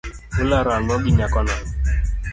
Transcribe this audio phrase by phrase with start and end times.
[0.41, 1.55] Ularo ang'o gi nyakono?